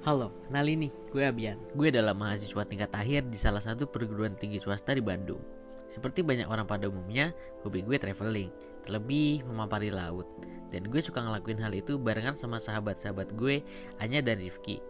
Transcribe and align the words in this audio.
Halo, 0.00 0.32
kenalin 0.48 0.88
nih, 0.88 0.92
gue 1.12 1.22
Abian. 1.28 1.60
Gue 1.76 1.92
adalah 1.92 2.16
mahasiswa 2.16 2.64
tingkat 2.64 2.88
akhir 2.96 3.28
di 3.28 3.36
salah 3.36 3.60
satu 3.60 3.84
perguruan 3.84 4.32
tinggi 4.32 4.56
swasta 4.56 4.96
di 4.96 5.04
Bandung. 5.04 5.44
Seperti 5.92 6.24
banyak 6.24 6.48
orang 6.48 6.64
pada 6.64 6.88
umumnya, 6.88 7.36
hobi 7.60 7.84
gue 7.84 8.00
traveling, 8.00 8.48
terlebih 8.88 9.44
memampari 9.44 9.92
laut. 9.92 10.24
Dan 10.72 10.88
gue 10.88 11.04
suka 11.04 11.20
ngelakuin 11.20 11.60
hal 11.60 11.76
itu 11.76 12.00
barengan 12.00 12.32
sama 12.40 12.56
sahabat-sahabat 12.56 13.36
gue, 13.36 13.60
Anya 14.00 14.24
dan 14.24 14.40
Rifki. 14.40 14.80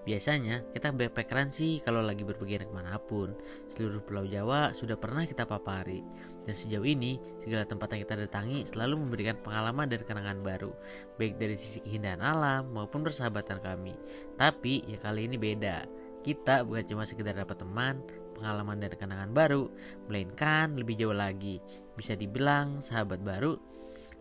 Biasanya 0.00 0.64
kita 0.72 0.96
backpackeran 0.96 1.52
sih 1.52 1.84
kalau 1.84 2.00
lagi 2.00 2.24
berpergian 2.24 2.64
ke 2.64 2.72
mana 2.72 2.96
pun. 2.96 3.36
Seluruh 3.76 4.00
pulau 4.00 4.24
Jawa 4.24 4.72
sudah 4.72 4.96
pernah 4.96 5.28
kita 5.28 5.44
papari. 5.44 6.00
Dan 6.48 6.56
sejauh 6.56 6.88
ini, 6.88 7.20
segala 7.44 7.68
tempat 7.68 7.92
yang 7.92 8.08
kita 8.08 8.16
datangi 8.16 8.64
selalu 8.64 8.96
memberikan 8.96 9.36
pengalaman 9.44 9.92
dan 9.92 10.00
kenangan 10.08 10.40
baru. 10.40 10.72
Baik 11.20 11.36
dari 11.36 11.60
sisi 11.60 11.84
keindahan 11.84 12.24
alam 12.24 12.72
maupun 12.72 13.04
persahabatan 13.04 13.60
kami. 13.60 13.92
Tapi 14.40 14.88
ya 14.88 14.96
kali 15.04 15.28
ini 15.28 15.36
beda. 15.36 15.84
Kita 16.24 16.64
bukan 16.64 16.84
cuma 16.88 17.04
sekedar 17.04 17.36
dapat 17.36 17.60
teman, 17.60 18.00
pengalaman 18.40 18.80
dan 18.80 18.92
kenangan 18.96 19.30
baru, 19.36 19.68
melainkan 20.08 20.80
lebih 20.80 20.96
jauh 20.96 21.16
lagi. 21.16 21.60
Bisa 21.96 22.16
dibilang 22.16 22.80
sahabat 22.80 23.20
baru, 23.20 23.60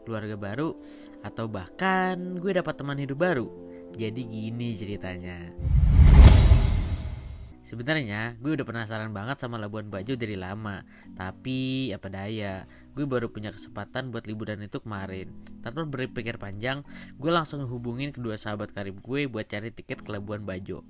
keluarga 0.04 0.36
baru, 0.36 0.76
atau 1.24 1.48
bahkan 1.48 2.40
gue 2.40 2.52
dapat 2.52 2.76
teman 2.76 3.00
hidup 3.00 3.20
baru. 3.20 3.48
Jadi 3.98 4.22
gini 4.28 4.78
ceritanya. 4.78 5.50
Sebenarnya 7.70 8.34
gue 8.42 8.58
udah 8.58 8.66
penasaran 8.66 9.14
banget 9.14 9.38
sama 9.46 9.62
Labuan 9.62 9.94
Bajo 9.94 10.18
dari 10.18 10.34
lama. 10.34 10.82
Tapi 11.14 11.94
apa 11.94 12.10
daya? 12.10 12.66
Gue 12.98 13.06
baru 13.06 13.30
punya 13.30 13.54
kesempatan 13.54 14.10
buat 14.10 14.26
liburan 14.26 14.66
itu 14.66 14.82
kemarin. 14.82 15.30
Tanpa 15.62 15.86
berpikir 15.86 16.42
panjang 16.42 16.82
Gue 17.22 17.30
langsung 17.30 17.62
hubungin 17.70 18.10
kedua 18.10 18.42
sahabat 18.42 18.74
karib 18.74 18.98
gue 19.06 19.30
buat 19.30 19.46
cari 19.46 19.70
tiket 19.70 20.02
ke 20.02 20.10
Labuan 20.10 20.50
Bajo. 20.50 20.82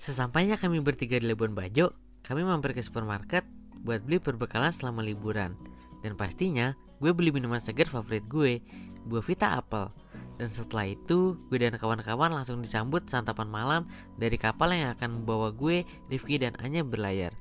Sesampainya 0.00 0.56
kami 0.56 0.80
bertiga 0.80 1.20
di 1.20 1.28
Labuan 1.28 1.52
Bajo 1.52 1.92
Kami 2.24 2.40
mampir 2.40 2.72
ke 2.72 2.80
supermarket 2.80 3.44
Buat 3.84 4.08
beli 4.08 4.16
perbekalan 4.16 4.72
selama 4.72 5.04
liburan. 5.04 5.52
Dan 6.00 6.16
pastinya 6.16 6.72
gue 6.96 7.12
beli 7.12 7.28
minuman 7.28 7.60
segar 7.60 7.92
favorit 7.92 8.24
gue 8.24 8.64
Buah 9.04 9.20
Vita 9.20 9.52
Apple 9.52 9.92
dan 10.36 10.52
setelah 10.52 10.92
itu, 10.92 11.40
gue 11.48 11.58
dan 11.58 11.72
kawan-kawan 11.80 12.28
langsung 12.28 12.60
disambut 12.60 13.08
santapan 13.08 13.48
malam 13.48 13.82
dari 14.16 14.36
kapal 14.40 14.72
yang 14.72 14.92
akan 14.96 15.22
membawa 15.22 15.52
gue, 15.52 15.84
Rifki, 16.08 16.40
dan 16.40 16.56
Anya 16.60 16.82
berlayar. 16.82 17.36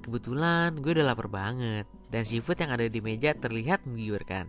Kebetulan 0.00 0.80
gue 0.80 0.96
udah 0.96 1.12
lapar 1.12 1.28
banget 1.28 1.84
dan 2.08 2.24
seafood 2.24 2.56
yang 2.56 2.72
ada 2.72 2.88
di 2.88 3.04
meja 3.04 3.36
terlihat 3.36 3.84
menggiurkan. 3.84 4.48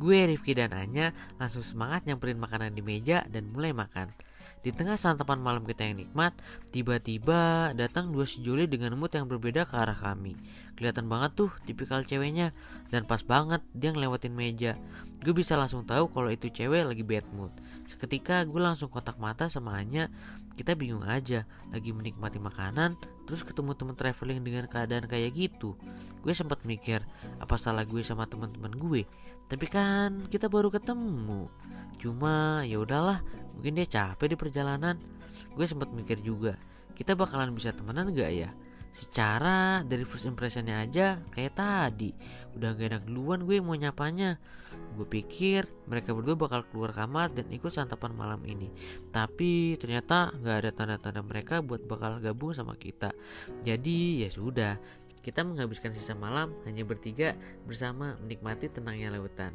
Gue, 0.00 0.24
Rifki, 0.24 0.56
dan 0.56 0.72
Anya 0.72 1.12
langsung 1.36 1.60
semangat 1.60 2.08
nyamperin 2.08 2.40
makanan 2.40 2.72
di 2.72 2.80
meja 2.80 3.28
dan 3.28 3.52
mulai 3.52 3.76
makan. 3.76 4.08
Di 4.66 4.74
tengah 4.74 4.98
santapan 4.98 5.38
malam 5.38 5.62
kita 5.62 5.86
yang 5.86 6.02
nikmat, 6.02 6.34
tiba-tiba 6.74 7.70
datang 7.78 8.10
dua 8.10 8.26
sejoli 8.26 8.66
dengan 8.66 8.98
mood 8.98 9.14
yang 9.14 9.30
berbeda 9.30 9.62
ke 9.62 9.78
arah 9.78 9.94
kami. 9.94 10.34
Kelihatan 10.74 11.06
banget 11.06 11.38
tuh 11.38 11.50
tipikal 11.68 12.02
ceweknya 12.02 12.50
dan 12.90 13.06
pas 13.06 13.22
banget 13.22 13.62
dia 13.78 13.94
ngelewatin 13.94 14.34
meja. 14.34 14.74
Gue 15.22 15.38
bisa 15.38 15.54
langsung 15.54 15.86
tahu 15.86 16.10
kalau 16.10 16.34
itu 16.34 16.50
cewek 16.50 16.82
lagi 16.82 17.06
bad 17.06 17.22
mood. 17.30 17.54
Seketika 17.86 18.42
gue 18.42 18.58
langsung 18.58 18.90
kontak 18.90 19.22
mata 19.22 19.46
sama 19.46 19.78
Anya. 19.78 20.10
Kita 20.56 20.72
bingung 20.72 21.04
aja, 21.04 21.44
lagi 21.68 21.92
menikmati 21.92 22.40
makanan, 22.40 22.96
terus 23.28 23.44
ketemu 23.44 23.76
temen 23.76 23.92
traveling 23.92 24.40
dengan 24.40 24.64
keadaan 24.64 25.04
kayak 25.04 25.36
gitu. 25.36 25.76
Gue 26.24 26.32
sempat 26.32 26.64
mikir, 26.64 27.04
apa 27.36 27.60
salah 27.60 27.84
gue 27.84 28.00
sama 28.00 28.24
teman-teman 28.24 28.72
gue? 28.72 29.04
Tapi 29.52 29.66
kan 29.68 30.24
kita 30.32 30.48
baru 30.48 30.72
ketemu. 30.72 31.52
Cuma 32.00 32.64
ya 32.64 32.80
udahlah, 32.80 33.20
mungkin 33.52 33.76
dia 33.76 33.84
capek 33.84 34.32
di 34.32 34.36
perjalanan. 34.40 34.96
Gue 35.52 35.68
sempat 35.68 35.92
mikir 35.92 36.24
juga, 36.24 36.56
kita 36.96 37.12
bakalan 37.12 37.52
bisa 37.52 37.76
temenan 37.76 38.16
gak 38.16 38.32
ya? 38.32 38.48
Secara 38.96 39.84
dari 39.84 40.08
first 40.08 40.24
impressionnya 40.24 40.80
aja 40.80 41.20
kayak 41.36 41.52
tadi. 41.52 42.16
Udah 42.56 42.72
gak 42.72 42.88
enak 42.96 43.02
duluan 43.04 43.44
gue 43.44 43.60
mau 43.60 43.76
nyapanya. 43.76 44.40
Gue 44.96 45.04
pikir 45.04 45.68
mereka 45.84 46.16
berdua 46.16 46.32
bakal 46.32 46.64
keluar 46.72 46.96
kamar 46.96 47.28
dan 47.36 47.44
ikut 47.52 47.68
santapan 47.68 48.16
malam 48.16 48.40
ini. 48.48 48.72
Tapi 49.12 49.76
ternyata 49.76 50.32
gak 50.40 50.56
ada 50.64 50.70
tanda-tanda 50.72 51.20
mereka 51.20 51.60
buat 51.60 51.84
bakal 51.84 52.24
gabung 52.24 52.56
sama 52.56 52.72
kita. 52.80 53.12
Jadi 53.68 54.24
ya 54.24 54.32
sudah. 54.32 54.80
Kita 55.20 55.42
menghabiskan 55.42 55.90
sisa 55.90 56.14
malam 56.14 56.54
hanya 56.70 56.86
bertiga 56.86 57.34
bersama 57.66 58.14
menikmati 58.22 58.70
tenangnya 58.70 59.10
lautan. 59.10 59.50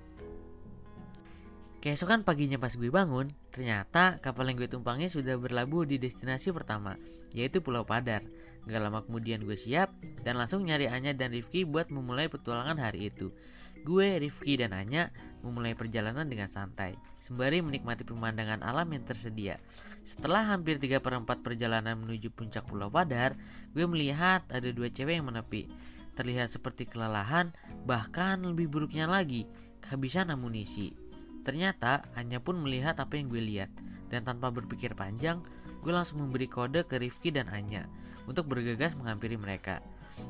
Keesokan 1.81 2.21
paginya 2.21 2.61
pas 2.61 2.77
gue 2.77 2.93
bangun, 2.93 3.33
ternyata 3.49 4.21
kapal 4.21 4.45
yang 4.45 4.61
gue 4.61 4.69
tumpangi 4.69 5.09
sudah 5.09 5.33
berlabuh 5.41 5.81
di 5.89 5.97
destinasi 5.97 6.53
pertama, 6.53 6.93
yaitu 7.33 7.57
Pulau 7.57 7.81
Padar. 7.81 8.21
Gak 8.69 8.77
lama 8.77 9.01
kemudian 9.01 9.41
gue 9.41 9.57
siap 9.57 9.89
dan 10.21 10.37
langsung 10.37 10.61
nyari 10.61 10.85
Anya 10.85 11.17
dan 11.17 11.33
Rifki 11.33 11.65
buat 11.65 11.89
memulai 11.89 12.29
petualangan 12.29 12.77
hari 12.77 13.09
itu. 13.09 13.33
Gue, 13.81 14.13
Rifki, 14.21 14.61
dan 14.61 14.77
Anya 14.77 15.09
memulai 15.41 15.73
perjalanan 15.73 16.29
dengan 16.29 16.53
santai, 16.53 16.93
sembari 17.25 17.65
menikmati 17.65 18.05
pemandangan 18.05 18.61
alam 18.61 18.85
yang 18.93 19.01
tersedia. 19.01 19.57
Setelah 20.05 20.53
hampir 20.53 20.77
3 20.77 21.01
per 21.01 21.17
4 21.17 21.25
perjalanan 21.41 21.97
menuju 21.97 22.29
puncak 22.29 22.69
Pulau 22.69 22.93
Padar, 22.93 23.33
gue 23.73 23.85
melihat 23.89 24.45
ada 24.53 24.69
dua 24.69 24.93
cewek 24.93 25.17
yang 25.17 25.33
menepi. 25.33 25.65
Terlihat 26.13 26.53
seperti 26.53 26.85
kelelahan, 26.85 27.49
bahkan 27.89 28.37
lebih 28.45 28.69
buruknya 28.69 29.09
lagi, 29.09 29.49
kehabisan 29.81 30.29
amunisi. 30.29 31.00
Ternyata 31.41 32.05
hanya 32.13 32.37
pun 32.37 32.61
melihat 32.61 32.97
apa 33.01 33.17
yang 33.17 33.29
gue 33.29 33.41
lihat, 33.41 33.69
dan 34.13 34.21
tanpa 34.27 34.53
berpikir 34.53 34.93
panjang, 34.93 35.41
gue 35.81 35.89
langsung 35.89 36.21
memberi 36.21 36.45
kode 36.45 36.85
ke 36.85 37.01
Rifki 37.01 37.33
dan 37.33 37.49
Anya 37.49 37.89
untuk 38.29 38.45
bergegas 38.45 38.93
menghampiri 38.93 39.39
mereka. 39.39 39.81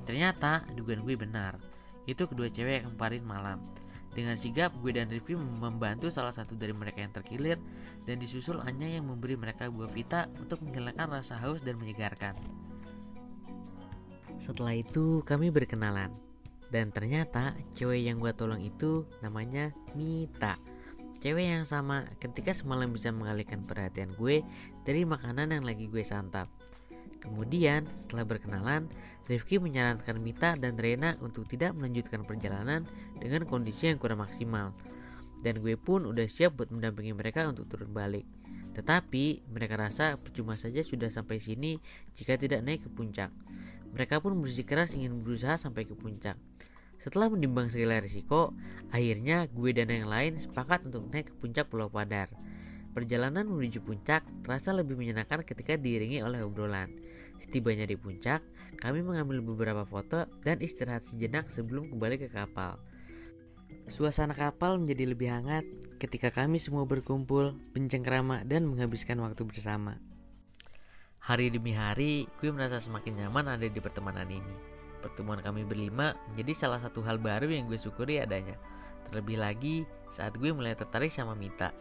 Ternyata 0.07 0.63
dugaan 0.77 1.03
gue 1.03 1.19
benar, 1.19 1.59
itu 2.07 2.23
kedua 2.23 2.47
cewek 2.47 2.85
yang 2.85 2.95
kemarin 2.95 3.23
malam. 3.27 3.59
Dengan 4.11 4.35
sigap, 4.35 4.75
gue 4.83 4.91
dan 4.91 5.07
Rifki 5.07 5.39
membantu 5.39 6.11
salah 6.11 6.35
satu 6.35 6.55
dari 6.59 6.75
mereka 6.75 6.99
yang 6.99 7.16
terkilir 7.16 7.55
dan 8.03 8.19
disusul 8.19 8.59
Anya 8.63 8.99
yang 8.99 9.07
memberi 9.07 9.39
mereka 9.39 9.72
buah 9.72 9.88
vita 9.88 10.28
untuk 10.35 10.59
menghilangkan 10.63 11.19
rasa 11.19 11.39
haus 11.39 11.63
dan 11.63 11.79
menyegarkan. 11.79 12.35
Setelah 14.39 14.79
itu, 14.79 15.23
kami 15.23 15.47
berkenalan. 15.47 16.11
Dan 16.72 16.91
ternyata 16.91 17.51
cewek 17.75 18.07
yang 18.07 18.19
gue 18.19 18.31
tolong 18.31 18.59
itu 18.63 19.03
namanya 19.19 19.75
Mita. 19.95 20.55
Cewek 21.21 21.53
yang 21.53 21.69
sama 21.69 22.09
ketika 22.17 22.49
semalam 22.57 22.89
bisa 22.89 23.13
mengalihkan 23.13 23.61
perhatian 23.61 24.09
gue 24.17 24.41
dari 24.81 25.05
makanan 25.05 25.53
yang 25.53 25.61
lagi 25.61 25.85
gue 25.85 26.01
santap. 26.01 26.49
Kemudian 27.21 27.85
setelah 28.01 28.25
berkenalan, 28.25 28.89
Rifki 29.29 29.61
menyarankan 29.61 30.17
Mita 30.17 30.57
dan 30.57 30.81
Rena 30.81 31.13
untuk 31.21 31.45
tidak 31.45 31.77
melanjutkan 31.77 32.25
perjalanan 32.25 32.89
dengan 33.21 33.45
kondisi 33.45 33.93
yang 33.93 34.01
kurang 34.01 34.25
maksimal. 34.25 34.73
Dan 35.45 35.61
gue 35.61 35.77
pun 35.77 36.09
udah 36.09 36.25
siap 36.25 36.57
buat 36.57 36.73
mendampingi 36.73 37.13
mereka 37.13 37.45
untuk 37.45 37.69
turun 37.69 37.93
balik. 37.93 38.25
Tetapi 38.73 39.45
mereka 39.53 39.77
rasa 39.77 40.17
percuma 40.17 40.57
saja 40.57 40.81
sudah 40.81 41.13
sampai 41.13 41.37
sini 41.37 41.77
jika 42.17 42.33
tidak 42.33 42.65
naik 42.65 42.81
ke 42.81 42.89
puncak. 42.89 43.29
Mereka 43.93 44.25
pun 44.25 44.41
bersikeras 44.41 44.97
ingin 44.97 45.21
berusaha 45.21 45.53
sampai 45.61 45.85
ke 45.85 45.93
puncak. 45.93 46.33
Setelah 47.01 47.34
menimbang 47.34 47.73
segala 47.73 47.97
risiko, 47.97 48.53
akhirnya 48.94 49.50
gue 49.50 49.73
dan 49.73 49.89
yang 49.89 50.06
lain 50.06 50.38
sepakat 50.38 50.85
untuk 50.85 51.09
naik 51.09 51.34
ke 51.34 51.35
puncak 51.41 51.66
Pulau 51.66 51.89
Padar. 51.89 52.29
Perjalanan 52.94 53.50
menuju 53.50 53.81
puncak 53.81 54.22
terasa 54.45 54.69
lebih 54.69 54.94
menyenangkan 55.00 55.41
ketika 55.41 55.79
diiringi 55.81 56.22
oleh 56.22 56.45
obrolan. 56.45 56.94
Setibanya 57.41 57.90
di 57.90 57.97
puncak, 57.97 58.45
kami 58.78 59.01
mengambil 59.01 59.41
beberapa 59.41 59.81
foto 59.81 60.29
dan 60.45 60.61
istirahat 60.61 61.01
sejenak 61.09 61.50
sebelum 61.50 61.90
kembali 61.90 62.22
ke 62.22 62.29
kapal. 62.29 62.78
Suasana 63.90 64.38
kapal 64.38 64.78
menjadi 64.78 65.09
lebih 65.09 65.31
hangat 65.31 65.66
ketika 65.97 66.29
kami 66.29 66.61
semua 66.61 66.85
berkumpul, 66.85 67.58
bercengkrama, 67.73 68.46
dan 68.46 68.70
menghabiskan 68.70 69.17
waktu 69.25 69.41
bersama. 69.41 69.97
Hari 71.22 71.49
demi 71.49 71.73
hari, 71.73 72.29
gue 72.41 72.49
merasa 72.53 72.78
semakin 72.78 73.25
nyaman 73.25 73.58
ada 73.58 73.66
di 73.66 73.79
pertemanan 73.81 74.29
ini. 74.29 74.80
Pertemuan 75.01 75.41
kami 75.41 75.65
berlima 75.65 76.13
menjadi 76.31 76.53
salah 76.65 76.79
satu 76.79 77.01
hal 77.01 77.17
baru 77.17 77.49
yang 77.49 77.65
gue 77.65 77.81
syukuri 77.81 78.21
adanya. 78.21 78.55
Terlebih 79.09 79.41
lagi 79.41 79.75
saat 80.13 80.37
gue 80.37 80.53
mulai 80.53 80.77
tertarik 80.77 81.09
sama 81.09 81.33
Mita. 81.33 81.73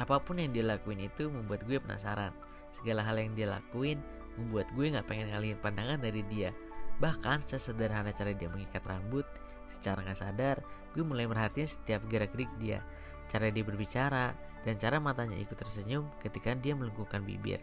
Apa 0.00 0.16
pun 0.18 0.40
yang 0.40 0.56
dia 0.56 0.64
lakuin 0.64 1.04
itu 1.04 1.28
membuat 1.28 1.68
gue 1.68 1.76
penasaran. 1.76 2.32
Segala 2.72 3.04
hal 3.04 3.20
yang 3.20 3.36
dia 3.36 3.52
lakuin 3.52 4.00
membuat 4.40 4.72
gue 4.72 4.88
gak 4.88 5.04
pengen 5.04 5.28
ngalihin 5.28 5.60
pandangan 5.60 6.00
dari 6.00 6.24
dia. 6.32 6.50
Bahkan 6.98 7.44
sesederhana 7.44 8.16
cara 8.16 8.32
dia 8.32 8.48
mengikat 8.48 8.80
rambut, 8.88 9.28
secara 9.76 10.00
gak 10.00 10.18
sadar 10.18 10.56
gue 10.92 11.04
mulai 11.04 11.24
merhatiin 11.24 11.68
setiap 11.68 12.04
gerak-gerik 12.08 12.48
dia, 12.60 12.84
cara 13.30 13.52
dia 13.52 13.62
berbicara, 13.62 14.34
dan 14.62 14.78
cara 14.78 15.02
matanya 15.02 15.36
ikut 15.38 15.58
tersenyum 15.58 16.06
ketika 16.22 16.54
dia 16.54 16.72
melengkungkan 16.72 17.22
bibir. 17.26 17.58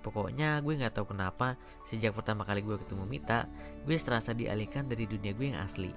Pokoknya 0.00 0.64
gue 0.64 0.80
gak 0.80 0.96
tahu 0.96 1.12
kenapa 1.12 1.60
sejak 1.92 2.16
pertama 2.16 2.42
kali 2.42 2.64
gue 2.64 2.76
ketemu 2.80 3.04
Mita, 3.04 3.46
gue 3.84 3.96
serasa 4.00 4.32
dialihkan 4.32 4.88
dari 4.88 5.04
dunia 5.04 5.36
gue 5.36 5.52
yang 5.52 5.60
asli. 5.60 5.92